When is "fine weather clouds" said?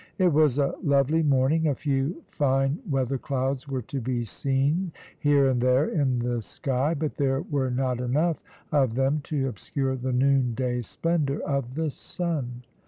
2.31-3.67